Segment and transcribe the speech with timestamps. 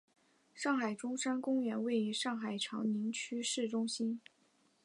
[0.55, 4.19] 上海中山公园位于上海长宁区市中心。